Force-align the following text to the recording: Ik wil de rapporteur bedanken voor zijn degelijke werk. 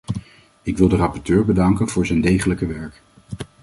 Ik 0.61 0.77
wil 0.77 0.87
de 0.87 0.95
rapporteur 0.95 1.45
bedanken 1.45 1.87
voor 1.89 2.05
zijn 2.05 2.21
degelijke 2.21 2.65
werk. 2.65 3.01